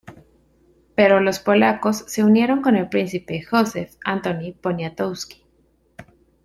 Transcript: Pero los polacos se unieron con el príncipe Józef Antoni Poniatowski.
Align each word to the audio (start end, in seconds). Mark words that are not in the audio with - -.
Pero 0.95 1.19
los 1.19 1.37
polacos 1.37 1.97
se 2.07 2.23
unieron 2.23 2.63
con 2.63 2.75
el 2.75 2.89
príncipe 2.89 3.43
Józef 3.43 3.97
Antoni 4.03 4.51
Poniatowski. 4.51 5.45